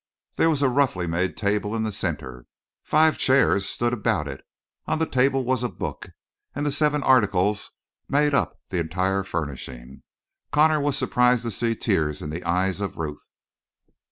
There 0.35 0.49
was 0.49 0.63
a 0.63 0.67
roughly 0.67 1.05
made 1.05 1.37
table 1.37 1.75
in 1.75 1.83
the 1.83 1.91
center. 1.91 2.47
Five 2.83 3.19
chairs 3.19 3.69
stood 3.69 3.93
about 3.93 4.27
it. 4.27 4.43
On 4.87 4.97
the 4.97 5.05
table 5.05 5.43
was 5.45 5.61
a 5.61 5.69
book, 5.69 6.09
and 6.55 6.65
the 6.65 6.71
seven 6.71 7.03
articles 7.03 7.69
made 8.09 8.33
up 8.33 8.59
the 8.69 8.79
entire 8.79 9.23
furnishings. 9.23 10.01
Connor 10.51 10.81
was 10.81 10.97
surprised 10.97 11.43
to 11.43 11.51
see 11.51 11.75
tears 11.75 12.23
in 12.23 12.31
the 12.31 12.43
eyes 12.43 12.81
of 12.81 12.97
Ruth. 12.97 13.27